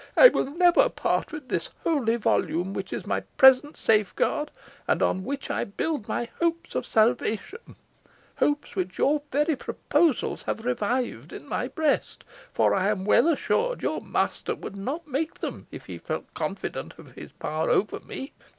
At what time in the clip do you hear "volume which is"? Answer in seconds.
2.15-3.05